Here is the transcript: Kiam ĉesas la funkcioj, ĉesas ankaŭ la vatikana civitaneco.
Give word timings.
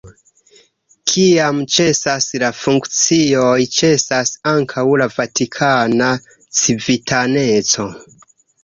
Kiam 1.11 1.59
ĉesas 1.75 2.25
la 2.45 2.49
funkcioj, 2.61 3.53
ĉesas 3.77 4.35
ankaŭ 4.55 4.89
la 5.03 5.11
vatikana 5.21 6.13
civitaneco. 6.33 7.93